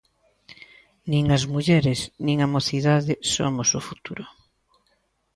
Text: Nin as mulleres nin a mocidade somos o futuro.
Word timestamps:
Nin 1.11 1.25
as 1.37 1.43
mulleres 1.53 1.99
nin 2.25 2.37
a 2.41 2.47
mocidade 2.55 3.13
somos 3.35 3.69
o 3.79 3.81
futuro. 3.89 4.25